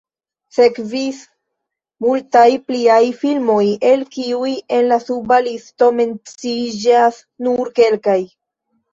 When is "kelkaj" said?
7.81-8.17